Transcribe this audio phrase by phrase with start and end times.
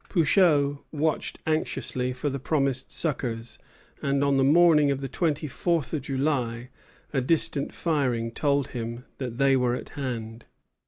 [0.09, 3.59] Pouchot watched anxiously for the promised succors;
[4.01, 6.71] and on the morning of the twenty fourth of July
[7.13, 10.45] a distant firing told him that they were at hand.